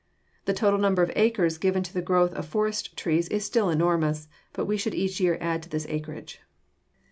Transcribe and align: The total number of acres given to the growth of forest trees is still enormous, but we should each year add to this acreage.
The 0.45 0.53
total 0.55 0.79
number 0.79 1.03
of 1.03 1.11
acres 1.15 1.59
given 1.59 1.83
to 1.83 1.93
the 1.93 2.01
growth 2.01 2.33
of 2.33 2.47
forest 2.47 2.97
trees 2.97 3.27
is 3.27 3.45
still 3.45 3.69
enormous, 3.69 4.27
but 4.51 4.65
we 4.65 4.75
should 4.75 4.95
each 4.95 5.19
year 5.19 5.37
add 5.39 5.61
to 5.61 5.69
this 5.69 5.85
acreage. 5.87 6.41